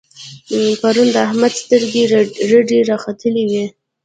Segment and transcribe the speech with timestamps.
[0.81, 2.03] پرون د احمد سترګې
[2.51, 3.65] رډې را ختلې وې.